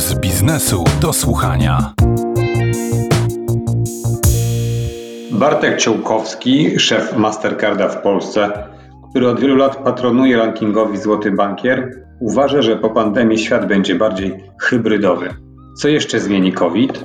[0.00, 1.92] z biznesu do słuchania.
[5.30, 8.68] Bartek Ciołkowski, szef Mastercarda w Polsce,
[9.10, 14.44] który od wielu lat patronuje rankingowi Złoty Bankier, uważa, że po pandemii świat będzie bardziej
[14.60, 15.34] hybrydowy.
[15.78, 17.04] Co jeszcze zmieni COVID?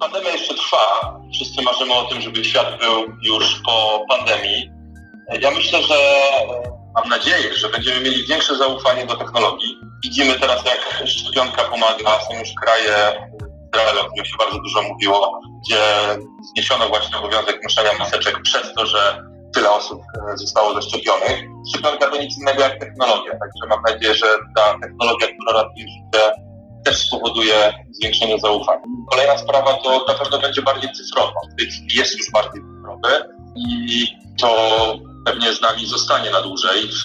[0.00, 1.20] Pandemia jeszcze trwa.
[1.32, 4.79] Wszyscy marzymy o tym, żeby świat był już po pandemii.
[5.38, 5.94] Ja myślę, że
[6.94, 9.80] mam nadzieję, że będziemy mieli większe zaufanie do technologii.
[10.04, 12.20] Widzimy teraz, jak szczepionka pomaga.
[12.20, 13.28] Są już kraje
[13.74, 15.82] Izraela, o którym się bardzo dużo mówiło, gdzie
[16.54, 19.22] zniesiono właśnie obowiązek noszenia maseczek przez to, że
[19.54, 21.44] tyle osób e, zostało zaszczepionych.
[21.68, 26.32] Szczepionka to nic innego jak technologia, także mam nadzieję, że ta technologia, która ratuje życie,
[26.84, 28.82] też spowoduje zwiększenie zaufania.
[29.10, 31.40] Kolejna sprawa to na pewno będzie bardziej cyfrowa.
[31.94, 34.06] Jest już bardziej cyfrowy i
[34.40, 34.48] to
[35.24, 37.04] pewnie z nami zostanie na dłużej w,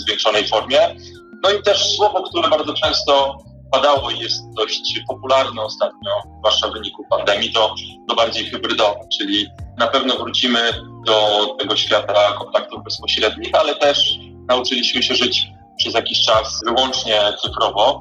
[0.00, 0.96] zwiększonej formie.
[1.42, 3.38] No i też słowo, które bardzo często
[3.72, 7.74] padało i jest dość popularne ostatnio, zwłaszcza w wyniku pandemii, to,
[8.08, 9.46] to bardziej hybrydowe, czyli
[9.78, 10.60] na pewno wrócimy
[11.06, 15.46] do tego świata kontaktów bezpośrednich, ale też nauczyliśmy się żyć
[15.78, 18.00] przez jakiś czas wyłącznie cyfrowo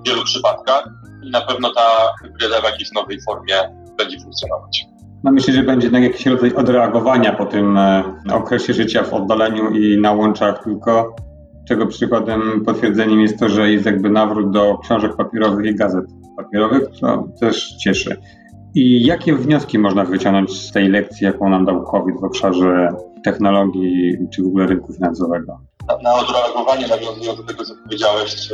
[0.00, 0.84] w wielu przypadkach
[1.22, 4.84] i na pewno ta hybryda w jakiejś nowej formie będzie funkcjonować.
[5.24, 10.00] No myślę, że będzie jakiś rodzaj odreagowania po tym e, okresie życia w oddaleniu i
[10.00, 11.16] na łączach tylko,
[11.68, 16.04] czego przykładem, potwierdzeniem jest to, że jest jakby nawrót do książek papierowych i gazet
[16.36, 18.16] papierowych, co też cieszy.
[18.74, 22.88] I jakie wnioski można wyciągnąć z tej lekcji, jaką nam dał COVID w obszarze
[23.24, 25.60] technologii czy w ogóle rynku finansowego?
[25.88, 28.48] Na, na odreagowanie, nawiązując do tego, co powiedziałeś,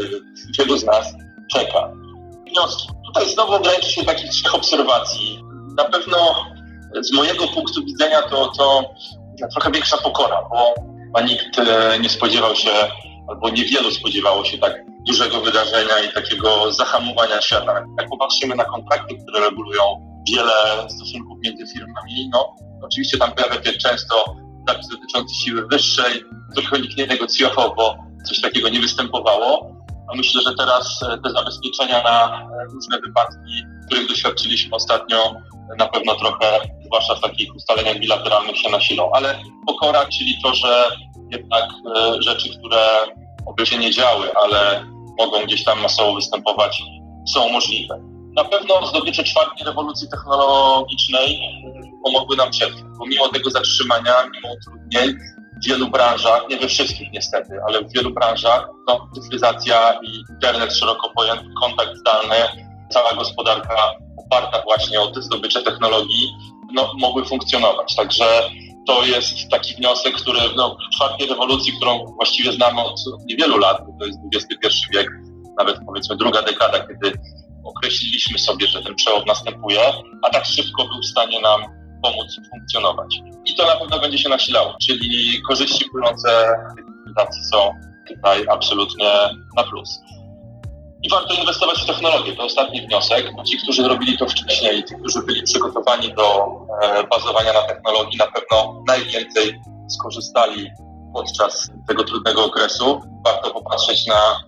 [0.59, 1.15] wielu z nas
[1.51, 1.93] czeka.
[2.51, 2.89] Wnioski.
[3.07, 5.45] Tutaj znowu ograniczy się takich trzech obserwacji.
[5.77, 6.17] Na pewno
[7.01, 8.95] z mojego punktu widzenia to, to
[9.53, 12.71] trochę większa pokora, bo nikt e, nie spodziewał się,
[13.29, 17.85] albo niewielu spodziewało się tak dużego wydarzenia i takiego zahamowania świata.
[17.99, 19.83] Jak popatrzymy na kontrakty, które regulują
[20.29, 20.53] wiele
[20.89, 24.25] stosunków między firmami, no oczywiście tam pojawia się często
[24.69, 26.25] zapis dotyczący siły wyższej,
[26.57, 27.97] trochę nikt nie negocjował, bo
[28.29, 29.75] coś takiego nie występowało.
[30.13, 35.35] A myślę, że teraz e, te zabezpieczenia na e, różne wypadki, których doświadczyliśmy ostatnio,
[35.79, 36.61] na pewno trochę,
[36.95, 39.11] zwłaszcza w takich ustaleniach bilateralnych się nasilą.
[39.13, 40.85] Ale pokora, czyli to, że
[41.31, 41.65] jednak
[41.97, 42.87] e, rzeczy, które
[43.47, 44.87] oby się nie działy, ale
[45.19, 46.83] mogą gdzieś tam masowo występować,
[47.35, 47.99] są możliwe.
[48.37, 51.41] Na pewno zdobycze czwartej rewolucji technologicznej
[52.05, 52.85] pomogły nam przetrwać.
[52.99, 55.15] Pomimo tego zatrzymania, mimo utrudnień,
[55.63, 60.77] w wielu branżach, nie we wszystkich niestety, ale w wielu branżach, no, cyfryzacja i internet
[60.77, 62.37] szeroko pojęty, kontakt zdalny,
[62.91, 63.77] cała gospodarka
[64.27, 66.29] oparta właśnie o te zdobycze technologii,
[66.73, 67.95] no, mogły funkcjonować.
[67.97, 68.25] Także
[68.87, 73.83] to jest taki wniosek, który no, w czwartej rewolucji, którą właściwie znamy od niewielu lat,
[74.01, 75.11] to jest XXI wiek,
[75.59, 77.19] nawet powiedzmy druga dekada, kiedy
[77.65, 79.81] określiliśmy sobie, że ten przełom następuje,
[80.23, 81.61] a tak szybko był w stanie nam
[82.03, 83.21] pomóc funkcjonować.
[83.45, 86.57] I to na pewno będzie się nasilało, czyli korzyści płynące
[87.31, 87.71] z są
[88.09, 89.11] tutaj absolutnie
[89.57, 90.01] na plus.
[91.05, 92.37] I warto inwestować w technologię.
[92.37, 93.33] To ostatni wniosek.
[93.47, 96.47] Ci, którzy robili to wcześniej, ci, którzy byli przygotowani do
[96.83, 100.71] e, bazowania na technologii, na pewno najwięcej skorzystali
[101.15, 103.01] podczas tego trudnego okresu.
[103.25, 104.45] Warto popatrzeć na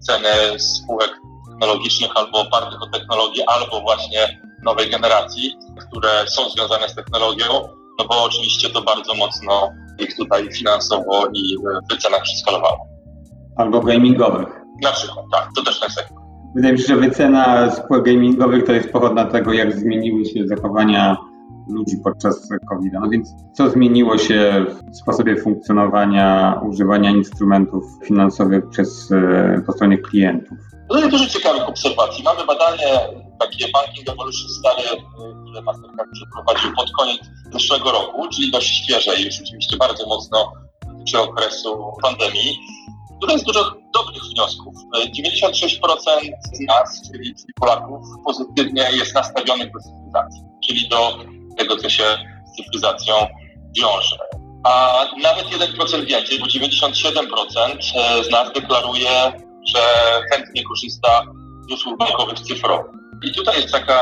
[0.00, 1.10] ceny spółek
[1.48, 5.56] technologicznych albo opartych o technologię, albo właśnie nowej generacji,
[5.88, 7.46] które są związane z technologią,
[7.98, 12.86] no bo oczywiście to bardzo mocno ich tutaj finansowo i w wycenach przeskalowało.
[13.56, 14.59] Albo gamingowych.
[14.82, 16.18] Na przykład, tak, to też ten sektor.
[16.54, 21.16] Wydaje mi się, że wycena spółek gamingowych to jest pochodna tego, jak zmieniły się zachowania
[21.68, 23.00] ludzi podczas covid -a.
[23.00, 29.98] No więc co zmieniło się w sposobie funkcjonowania, używania instrumentów finansowych przez, e, po stronie
[29.98, 30.58] klientów?
[30.90, 32.24] No jest dużo ciekawych obserwacji.
[32.24, 33.00] Mamy badanie
[33.40, 35.02] takie Banking Evolution stare,
[35.42, 37.20] które Mastercard przeprowadził pod koniec
[37.52, 40.52] zeszłego roku, czyli dość świeże i już oczywiście bardzo mocno
[40.86, 42.58] dotyczy okresu pandemii,
[43.20, 43.64] które jest dużo
[43.94, 44.74] dobrych wniosków.
[44.94, 46.00] 96%
[46.52, 51.18] z nas, czyli Polaków, pozytywnie jest nastawionych do cyfryzacji, czyli do
[51.58, 52.04] tego, co się
[52.52, 53.14] z cyfryzacją
[53.78, 54.18] wiąże.
[54.64, 59.32] A nawet 1% więcej, bo 97% z nas deklaruje,
[59.66, 59.80] że
[60.32, 61.22] chętnie korzysta
[61.68, 63.00] z usług bankowych cyfrowych.
[63.24, 64.00] I tutaj jest taka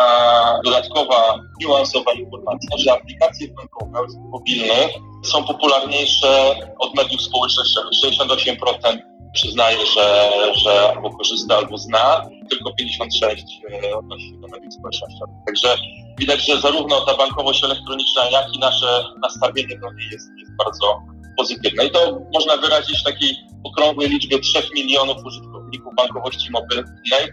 [0.64, 4.88] dodatkowa, niuansowa informacja, że aplikacje bankowe mobilne
[5.24, 7.92] są popularniejsze od mediów społecznościowych.
[8.04, 8.98] 68%
[9.32, 10.30] przyznaje, że,
[10.64, 13.44] że albo korzysta, albo zna, tylko 56
[13.84, 15.36] e, odnosi się do mediów społecznościowych.
[15.46, 15.74] Także
[16.18, 21.00] widać, że zarówno ta bankowość elektroniczna, jak i nasze nastawienie do niej jest, jest bardzo
[21.36, 21.84] pozytywne.
[21.84, 27.32] I to można wyrazić w takiej okrągłej liczbie 3 milionów użytkowników bankowości mobilnej,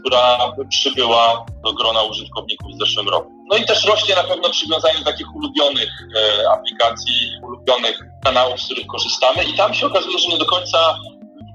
[0.00, 3.30] która przybyła do grona użytkowników w zeszłym roku.
[3.50, 8.64] No i też rośnie na pewno przywiązanie do takich ulubionych e, aplikacji, ulubionych kanałów, z
[8.64, 10.98] których korzystamy i tam się okazuje, że nie do końca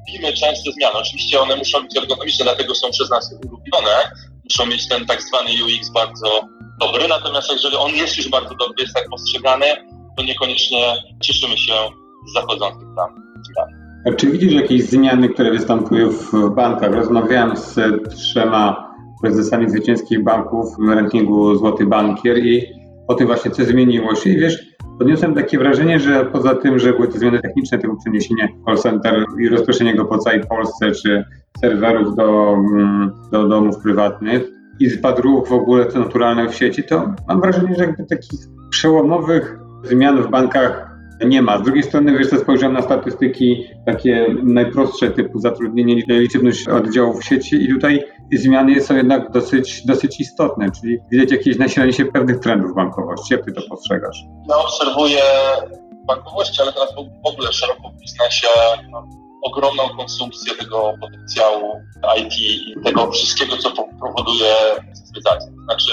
[0.07, 0.93] lubimy częste zmiany.
[0.93, 4.11] Oczywiście one muszą być ergonomiczne, dlatego są przez nas ulubione.
[4.43, 6.41] Muszą mieć ten tak zwany UX bardzo
[6.79, 9.65] dobry, natomiast jeżeli on jest już bardzo dobry, jest tak postrzegany,
[10.17, 11.73] to niekoniecznie cieszymy się
[12.29, 13.22] z zachodzących tam
[14.17, 16.93] Czy widzisz jakieś zmiany, które występują w bankach?
[16.93, 17.79] Rozmawiałem z
[18.09, 22.63] trzema prezesami zwycięskich banków w rankingu Złoty Bankier i
[23.07, 24.29] o tym właśnie, co zmieniło się.
[24.29, 28.49] I wiesz, odniosłem takie wrażenie, że poza tym, że były te zmiany techniczne, typu przeniesienie
[28.65, 31.23] call center i rozproszenie go po całej Polsce, czy
[31.61, 34.43] serwerów do, mm, do domów prywatnych
[34.79, 38.39] i spadł ruch w ogóle to naturalne w sieci, to mam wrażenie, że jakby takich
[38.69, 40.92] przełomowych zmian w bankach
[41.25, 41.57] nie ma.
[41.57, 47.63] Z drugiej strony, wiesz, spojrzałem na statystyki takie najprostsze, typu zatrudnienie, liczebność oddziałów w sieci
[47.63, 52.75] i tutaj zmiany są jednak dosyć, dosyć istotne, czyli widać jakieś nasilenie się pewnych trendów
[52.75, 53.33] bankowości.
[53.33, 54.17] Jak ty to postrzegasz?
[54.49, 55.21] Ja obserwuję
[56.07, 58.47] bankowości, ale teraz w ogóle szeroko w biznesie
[58.91, 59.07] no,
[59.43, 61.71] ogromną konsumpcję tego potencjału
[62.19, 64.53] IT i tego wszystkiego, co po- powoduje
[64.93, 65.51] cyfryzację.
[65.51, 65.91] To znaczy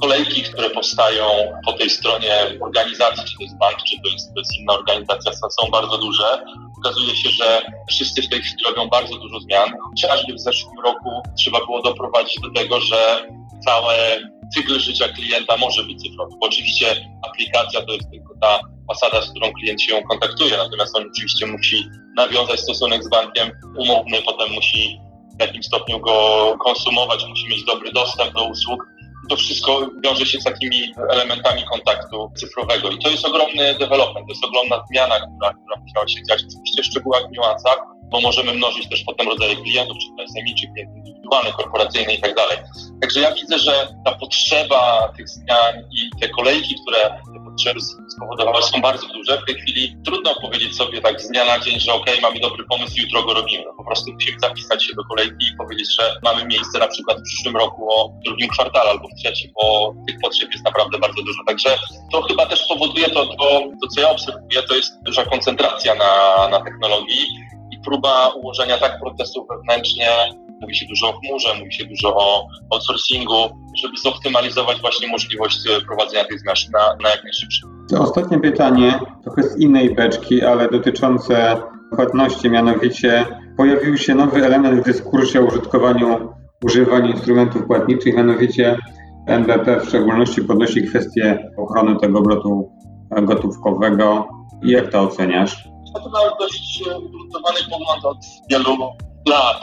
[0.00, 1.24] kolejki, które powstają
[1.66, 5.32] po tej stronie organizacji, czy to jest bank, czy to jest, to jest inna organizacja,
[5.32, 6.44] są, bardzo duże.
[6.78, 9.68] Okazuje się, że wszyscy w tej chwili robią bardzo dużo zmian.
[9.90, 13.26] Chociażby w zeszłym roku trzeba było doprowadzić do tego, że
[13.64, 14.20] całe
[14.54, 16.36] cykl życia klienta może być cyfrowy.
[16.40, 16.86] Bo oczywiście
[17.28, 21.84] aplikacja to jest tylko ta fasada, z którą klient się kontaktuje, natomiast on oczywiście musi
[22.16, 25.00] nawiązać stosunek z bankiem umowny, potem musi
[25.38, 28.86] w jakimś stopniu go konsumować, musi mieć dobry dostęp do usług.
[29.30, 34.32] To wszystko wiąże się z takimi elementami kontaktu cyfrowego i to jest ogromny development, to
[34.32, 36.42] jest ogromna zmiana, która, która musiała się dziać.
[36.48, 37.78] Oczywiście w szczegółach, w niuansach,
[38.10, 42.20] bo możemy mnożyć też potem rodzaje klientów, czy to SMI, czy klient indywidualny, korporacyjny i
[42.20, 42.58] tak dalej.
[43.00, 48.80] Także ja widzę, że ta potrzeba tych zmian i te kolejki, które potrzeby spowodowały, są
[48.80, 49.38] bardzo duże.
[49.38, 52.64] W tej chwili trudno powiedzieć sobie tak z dnia na dzień, że okej, mamy dobry
[52.64, 53.64] pomysł jutro go robimy.
[53.76, 57.22] Po prostu musimy zapisać się do kolejki i powiedzieć, że mamy miejsce na przykład w
[57.22, 61.42] przyszłym roku o drugim kwartale albo w trzecim, bo tych potrzeb jest naprawdę bardzo dużo.
[61.46, 61.78] Także
[62.12, 66.48] to chyba też powoduje to, to, to co ja obserwuję, to jest duża koncentracja na,
[66.48, 67.26] na technologii
[67.84, 70.08] próba ułożenia tak procesów wewnętrznie,
[70.60, 73.34] mówi się dużo o chmurze, mówi się dużo o outsourcingu,
[73.82, 77.66] żeby zoptymalizować właśnie możliwość e, prowadzenia tych zmian na, na jak najszybszy.
[77.90, 81.62] To ostatnie pytanie, trochę z innej beczki, ale dotyczące
[81.96, 83.26] płatności, mianowicie
[83.56, 86.32] pojawił się nowy element w dyskursie o użytkowaniu,
[86.64, 88.78] używaniu instrumentów płatniczych, mianowicie
[89.26, 92.72] NBP w szczególności podnosi kwestię ochrony tego obrotu
[93.22, 94.28] gotówkowego.
[94.62, 95.64] I jak to oceniasz?
[95.94, 98.18] To mamy dość e, ugruntowany pogląd od
[98.50, 98.76] wielu
[99.28, 99.60] lat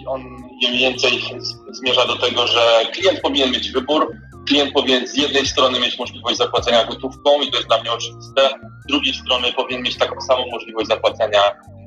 [0.00, 1.24] i on mniej więcej
[1.72, 4.16] zmierza do tego, że klient powinien mieć wybór,
[4.46, 8.48] klient powinien z jednej strony mieć możliwość zapłacenia gotówką i to jest dla mnie oczywiste,
[8.84, 11.40] z drugiej strony powinien mieć taką samą możliwość zapłacenia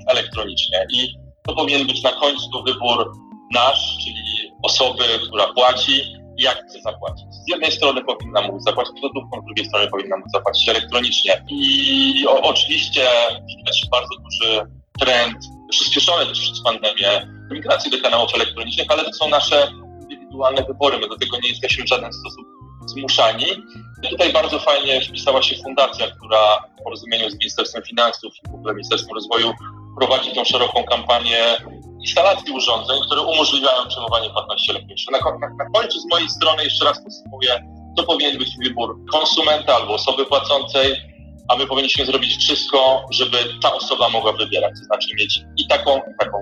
[0.08, 1.14] elektronicznie i
[1.48, 3.12] to powinien być na końcu wybór
[3.54, 6.02] nasz, czyli osoby, która płaci,
[6.38, 7.26] jak chce zapłacić.
[7.32, 11.46] Z jednej strony powinna móc zapłacić gotówką, z drugiej strony powinna móc zapłacić elektronicznie.
[11.50, 13.08] I o, oczywiście
[13.58, 14.66] widać bardzo duży
[15.00, 15.38] trend,
[15.70, 20.98] przyspieszony też przez pandemię, migracji do kanałów elektronicznych, ale to są nasze indywidualne wybory.
[20.98, 22.46] My do tego nie jesteśmy w żaden sposób
[22.86, 23.46] zmuszani.
[24.10, 28.74] Tutaj bardzo fajnie wpisała się fundacja, która w porozumieniu z Ministerstwem Finansów i w ogóle
[28.74, 29.54] Ministerstwem Rozwoju
[30.00, 31.58] prowadzi tą szeroką kampanię
[32.00, 35.22] instalacji urządzeń, które umożliwiają przyjmowanie płatności elektronicznych.
[35.22, 37.64] Na, na, na końcu z mojej strony jeszcze raz podsumuję,
[37.98, 40.96] to powinien być wybór konsumenta albo osoby płacącej,
[41.50, 45.98] a my powinniśmy zrobić wszystko, żeby ta osoba mogła wybierać, to znaczy mieć i taką,
[45.98, 46.38] i taką.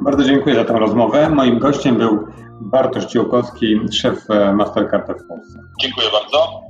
[0.00, 1.30] Bardzo dziękuję za tę rozmowę.
[1.30, 2.26] Moim gościem był
[2.60, 5.60] Bartosz Ciłkowski, szef e, Mastercarda w Polsce.
[5.80, 6.67] Dziękuję bardzo.